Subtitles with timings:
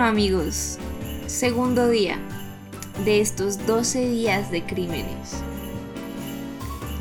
[0.00, 0.78] Bueno amigos,
[1.26, 2.16] segundo día
[3.04, 5.42] de estos 12 días de crímenes.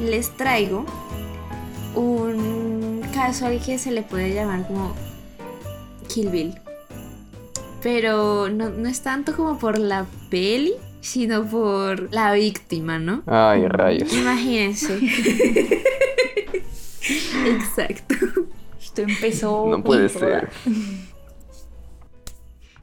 [0.02, 0.86] Les traigo
[1.96, 4.98] un caso al que se le puede llamar como
[6.10, 6.56] Kill Bill.
[7.82, 13.24] Pero no, no es tanto como por la peli, sino por la víctima, ¿no?
[13.28, 14.12] Ay, rayos.
[14.12, 15.00] Imagínense.
[17.46, 18.16] Exacto.
[18.78, 19.68] Esto empezó.
[19.70, 20.50] No puede ser.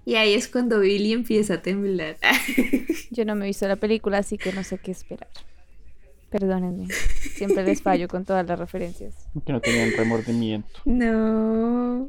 [0.06, 2.16] Y ahí es cuando Billy empieza a temblar.
[3.10, 5.28] Yo no me he visto la película, así que no sé qué esperar.
[6.30, 6.86] Perdónenme.
[7.34, 9.14] Siempre les fallo con todas las referencias.
[9.44, 10.68] Que no tenían remordimiento.
[10.84, 12.08] No.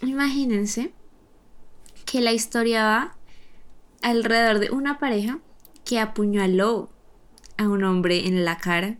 [0.00, 0.92] Imagínense
[2.06, 3.16] que la historia va
[4.00, 5.38] alrededor de una pareja
[5.84, 6.88] que apuñaló
[7.58, 8.96] a un hombre en la cara,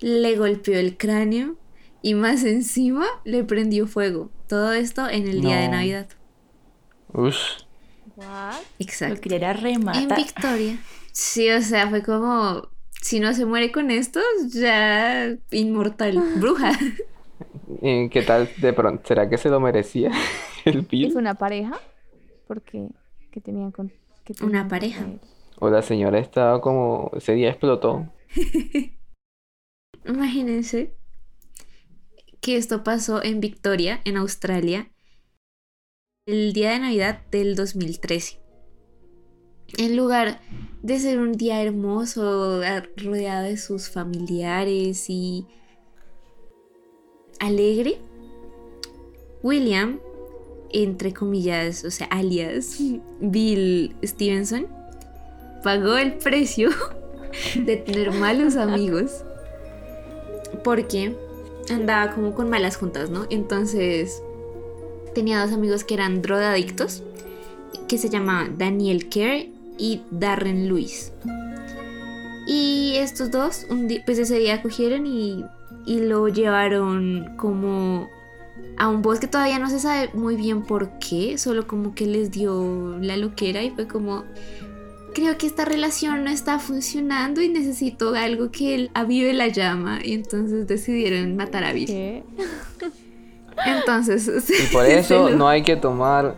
[0.00, 1.56] le golpeó el cráneo
[2.02, 4.30] y más encima le prendió fuego.
[4.48, 5.68] Todo esto en el día de.
[5.68, 6.08] Navidad.
[7.12, 7.64] Ush.
[9.06, 9.20] Lo Exacto.
[9.20, 10.16] quería En rematar.
[10.16, 10.78] Victoria.
[11.12, 12.68] Sí, o sea, fue como,
[13.00, 14.20] si no se muere con esto,
[14.52, 16.72] ya inmortal, bruja.
[17.82, 19.06] ¿Y ¿Qué tal de pronto?
[19.06, 20.10] ¿Será que se lo merecía
[20.64, 21.12] el ¿Y Bill?
[21.12, 21.78] fue una pareja?
[22.46, 22.88] Porque
[23.30, 23.92] ¿qué tenían con
[24.24, 25.06] qué Una pareja.
[25.60, 27.10] O la señora estaba como...
[27.16, 28.06] Ese día explotó.
[30.04, 30.96] Imagínense
[32.40, 34.90] que esto pasó en Victoria, en Australia,
[36.28, 38.38] el día de Navidad del 2013.
[39.78, 40.42] En lugar
[40.82, 42.60] de ser un día hermoso,
[42.98, 45.46] rodeado de sus familiares y
[47.40, 47.96] alegre,
[49.42, 50.00] William,
[50.70, 52.76] entre comillas, o sea, alias
[53.20, 54.66] Bill Stevenson,
[55.64, 56.68] pagó el precio
[57.54, 59.24] de tener malos amigos
[60.62, 61.16] porque
[61.70, 63.26] andaba como con malas juntas, ¿no?
[63.30, 64.22] Entonces
[65.14, 67.02] tenía dos amigos que eran drogadictos,
[67.88, 69.46] que se llamaban Daniel Kerr
[69.78, 71.12] y Darren Lewis.
[72.46, 75.44] Y estos dos, un di- pues ese día cogieron y,
[75.86, 78.08] y lo llevaron como
[78.78, 82.30] a un bosque, todavía no se sabe muy bien por qué, solo como que les
[82.30, 84.24] dio la loquera y fue como,
[85.14, 89.98] creo que esta relación no está funcionando y necesito algo que él avive la llama.
[90.02, 91.86] Y entonces decidieron matar a Bill.
[91.86, 92.22] ¿Qué?
[93.66, 96.34] Entonces, Y por eso no hay que tomar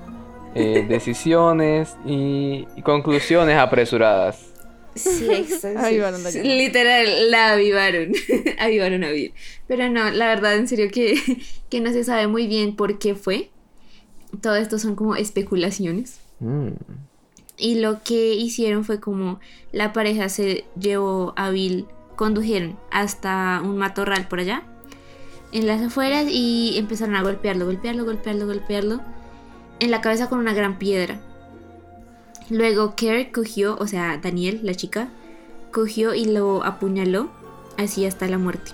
[0.54, 4.50] eh, decisiones y, y conclusiones apresuradas.
[4.94, 6.30] Sí, exacto.
[6.30, 6.42] Sí.
[6.42, 8.12] Literal, la avivaron.
[8.58, 9.32] avivaron a Bill.
[9.68, 11.14] Pero no, la verdad, en serio que,
[11.68, 13.50] que no se sabe muy bien por qué fue.
[14.40, 16.20] Todo esto son como especulaciones.
[16.40, 16.70] Mm.
[17.56, 19.38] Y lo que hicieron fue como
[19.70, 24.64] la pareja se llevó a Bill, condujeron hasta un matorral por allá,
[25.52, 29.00] en las afueras, y empezaron a golpearlo, golpearlo, golpearlo, golpearlo,
[29.80, 31.20] en la cabeza con una gran piedra.
[32.48, 35.08] Luego Kerr cogió, o sea, Daniel, la chica,
[35.72, 37.30] cogió y lo apuñaló,
[37.78, 38.72] así hasta la muerte.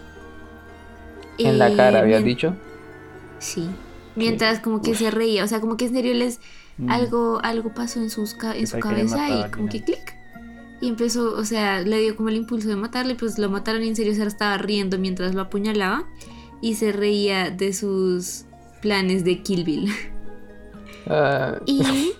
[1.39, 2.57] En la Eh, cara, habías mien- dicho.
[3.39, 3.69] Sí.
[4.15, 6.41] Mientras como que se reía, o sea, como que en serio les
[6.79, 6.91] Mm.
[6.91, 10.17] algo algo pasó en sus en su cabeza y como que clic.
[10.81, 13.89] Y empezó, o sea, le dio como el impulso de matarle, pues lo mataron y
[13.89, 16.05] en serio se estaba riendo mientras lo apuñalaba
[16.61, 18.47] y se reía de sus
[18.81, 19.91] planes de Kill Bill.
[21.07, 22.13] Ah, Y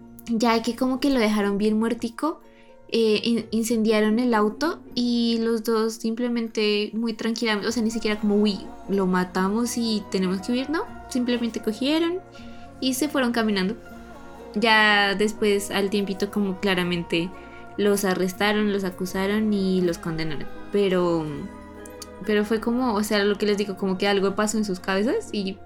[0.28, 2.40] ya que como que lo dejaron bien muertico,
[2.88, 8.20] eh, in- incendiaron el auto y los dos simplemente muy tranquilamente, o sea, ni siquiera
[8.20, 12.20] como, uy, lo matamos y tenemos que huir, no, simplemente cogieron
[12.80, 13.76] y se fueron caminando.
[14.54, 17.30] Ya después, al tiempito, como claramente
[17.78, 20.46] los arrestaron, los acusaron y los condenaron.
[20.72, 21.24] Pero,
[22.26, 24.80] pero fue como, o sea, lo que les digo, como que algo pasó en sus
[24.80, 25.58] cabezas y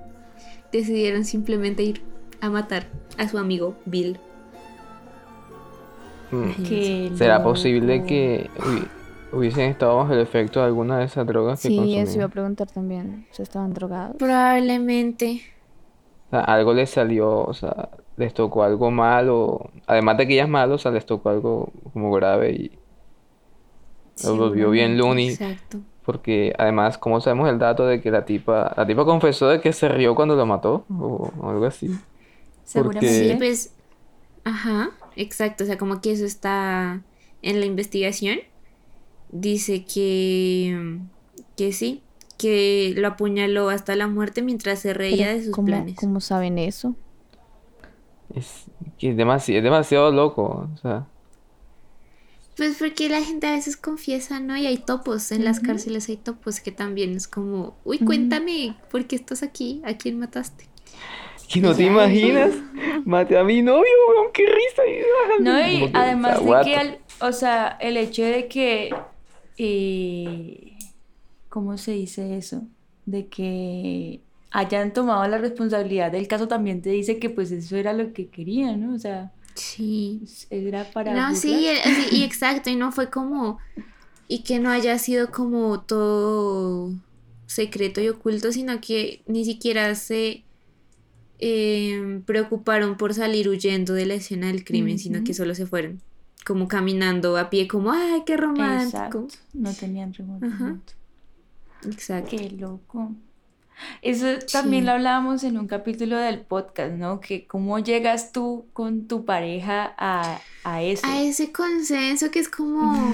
[0.72, 2.03] decidieron simplemente ir
[2.41, 2.87] a matar
[3.19, 4.19] a su amigo Bill.
[6.31, 6.50] mm.
[6.69, 7.50] Qué ¿Será loco.
[7.50, 8.89] posible que hubi-
[9.33, 12.03] hubiesen estado bajo el efecto de alguna de esas drogas que Sí, consumían?
[12.06, 13.26] eso iba a preguntar también.
[13.31, 14.17] ¿Se estaban drogados?
[14.17, 15.43] Probablemente.
[16.29, 19.70] O sea, algo les salió, o sea, les tocó algo malo.
[19.87, 22.79] Además de que ella es malo, o sea, les tocó algo como grave y
[24.25, 25.29] Lo volvió bien loony.
[25.29, 25.79] Exacto.
[26.06, 29.73] Porque además, ¿cómo sabemos el dato de que la tipa, la tipa confesó de que
[29.73, 31.91] se rió cuando lo mató o, o algo así?
[32.64, 33.06] Seguramente.
[33.06, 33.31] ¿Qué?
[33.31, 33.75] Sí, pues,
[34.44, 37.03] ajá, exacto, o sea, como que eso está
[37.43, 38.38] en la investigación.
[39.31, 41.00] Dice que,
[41.56, 42.05] que sí,
[42.38, 45.97] que lo apuñaló hasta la muerte mientras se reía Pero de sus ¿cómo, planes.
[45.97, 46.94] ¿Cómo saben eso?
[48.32, 48.67] Es,
[48.99, 51.06] que es demasiado, es demasiado loco, o sea,
[52.56, 54.56] Pues porque la gente a veces confiesa, ¿no?
[54.56, 59.06] Y hay topos, en las cárceles hay topos que también es como, uy, cuéntame, ¿por
[59.06, 59.82] qué estás aquí?
[59.85, 60.64] ¿A quién mataste?
[61.53, 62.50] Que no te Ya, imaginas.
[63.05, 64.82] Maté a mi novio, weón, qué risa.
[64.87, 68.91] Y, No, y además de que, al- o sea, el hecho de que,
[69.58, 70.76] eh,
[71.49, 72.62] ¿cómo se dice eso?
[73.05, 77.93] De que hayan tomado la responsabilidad del caso también te dice que pues eso era
[77.93, 78.94] lo que querían, ¿no?
[78.94, 80.23] O sea, Sí.
[80.50, 81.75] era para No, sí, burlar.
[81.87, 83.58] y, sí, y exacto, y no fue como,
[84.29, 86.93] y que no haya sido como todo
[87.47, 90.44] secreto y oculto, sino que ni siquiera se
[91.38, 96.00] eh, preocuparon por salir huyendo de la escena del crimen, sino que solo se fueron,
[96.44, 98.97] como caminando a pie, como, ay, qué romántico.
[98.99, 100.94] Exacto, no tenían remordimiento.
[101.85, 102.37] Exacto.
[102.37, 103.12] Qué loco.
[104.02, 104.87] Eso también Sí.
[104.87, 107.20] lo hablábamos en un capítulo del podcast, ¿no?
[107.20, 111.06] Que cómo llegas tú con tu pareja a, a eso.
[111.06, 113.12] A ese consenso que es como,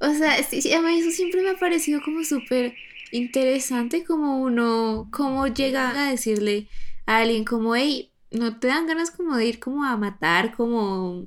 [0.00, 2.74] o sea, a mí eso siempre me ha parecido como súper
[3.10, 6.68] interesante, como uno, cómo llega a decirle
[7.06, 11.26] a alguien como, hey, ¿no te dan ganas como de ir como a matar, como,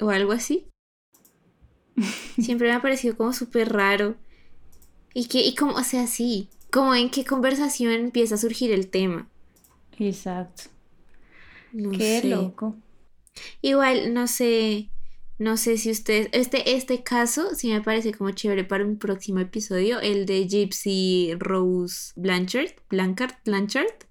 [0.00, 0.66] o algo así?
[2.40, 4.16] Siempre me ha parecido como súper raro.
[5.12, 8.90] Y que, y como, o sea, sí, como en qué conversación empieza a surgir el
[8.90, 9.28] tema.
[9.98, 10.64] Exacto.
[11.72, 12.28] No Qué sé.
[12.28, 12.76] loco.
[13.62, 14.92] Igual, no sé,
[15.38, 19.40] no sé si ustedes, este, este caso sí me parece como chévere para un próximo
[19.40, 24.08] episodio, el de Gypsy Rose Blanchard, Blanchard, Blanchard.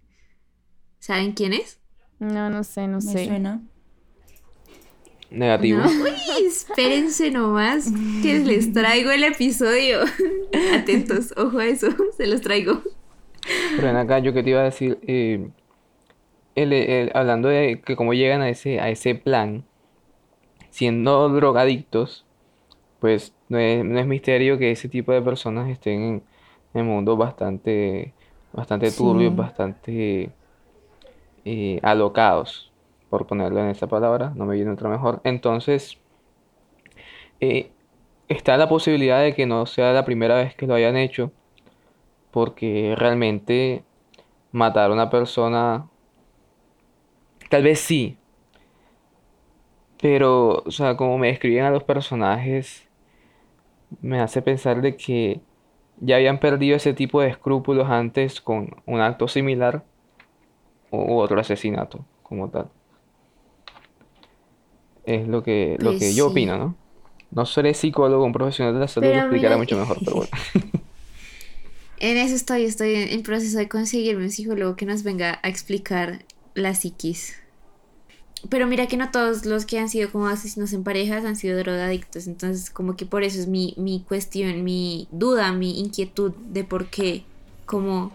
[1.00, 1.79] ¿Saben quién es?
[2.19, 3.25] No, no sé, no Me sé.
[3.25, 3.62] suena.
[5.31, 5.79] Negativo.
[5.81, 5.87] ¿No?
[5.87, 7.91] Uy, espérense nomás
[8.23, 9.99] que les traigo el episodio.
[10.73, 11.87] Atentos, ojo a eso,
[12.17, 12.81] se los traigo.
[13.75, 15.49] Pero ven acá, yo que te iba a decir, eh,
[16.55, 19.63] el- el- hablando de que cómo llegan a ese, a ese plan,
[20.71, 22.25] siendo drogadictos,
[22.99, 26.23] pues no es, no es misterio que ese tipo de personas estén en,
[26.73, 28.13] en mundos bastante,
[28.51, 29.37] bastante turbios, Sí.
[29.37, 30.29] bastante
[31.45, 32.69] eh, alocados,
[33.09, 35.21] por ponerlo en esa palabra, no me viene otra mejor.
[35.23, 35.97] Entonces,
[37.39, 37.71] eh,
[38.27, 41.31] está la posibilidad de que no sea la primera vez que lo hayan hecho
[42.31, 43.83] porque realmente
[44.51, 45.88] matar a una persona,
[47.50, 48.17] tal vez sí,
[50.01, 52.88] pero, o sea, como me describen a los personajes,
[54.01, 55.41] me hace pensar de que
[56.00, 59.83] ya habían perdido ese tipo de escrúpulos antes con un acto similar
[60.91, 62.69] u otro asesinato como tal.
[65.09, 66.75] Es lo que, lo que yo opino, ¿no?
[67.31, 70.17] No seré psicólogo, un profesional de la salud, lo Pero explicará mira mucho mejor, pero
[70.17, 70.31] bueno.
[72.01, 75.50] En eso estoy, estoy en, en proceso de conseguirme un psicólogo que nos venga a
[75.50, 76.23] explicar
[76.53, 77.35] la psiquis.
[78.50, 81.57] Pero mira que no todos los que han sido como asesinos en parejas han sido
[81.57, 86.63] drogadictos, entonces como que por eso es mi, mi cuestión, mi duda, mi inquietud de
[86.63, 87.23] por qué,
[87.65, 88.12] cómo,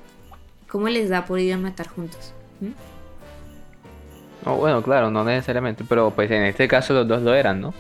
[0.69, 2.33] cómo les da por ir a matar juntos.
[2.61, 2.71] ¿Mm?
[4.45, 7.75] No, bueno, claro, no necesariamente, pero pues en este caso los dos lo eran, ¿no?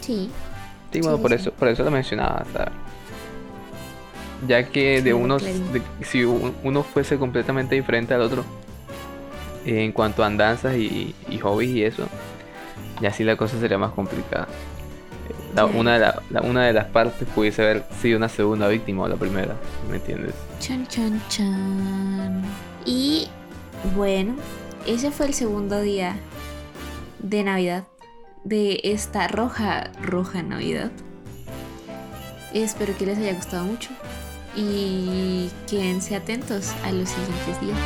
[0.00, 0.30] Sí,
[0.92, 1.36] Sí, bueno, Sí, por sí.
[1.36, 2.72] eso, por eso lo mencionaba, sea,
[4.46, 8.44] ya que de unos, de- si un- uno fuese completamente diferente al otro
[9.66, 12.06] eh, en cuanto a andanzas y, y hobbies y eso,
[13.02, 14.48] ya sí la cosa sería más complicada.
[15.54, 19.02] La- una, de la- la- una de las partes pudiese haber sido una segunda víctima
[19.02, 19.56] o la primera,
[19.90, 20.34] ¿me entiendes?
[20.60, 22.42] Chan, chan, chan.
[22.86, 23.28] Y
[23.94, 24.34] bueno,
[24.88, 26.16] ese fue el segundo día
[27.18, 27.86] de Navidad,
[28.44, 30.90] de esta roja, roja Navidad.
[32.54, 33.90] Espero que les haya gustado mucho
[34.56, 37.78] y quédense atentos a los siguientes días.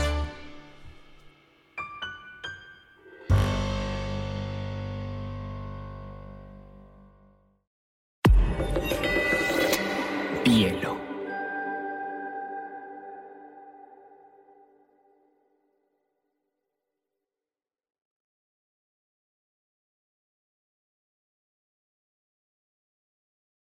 [10.45, 11.02] Hielo.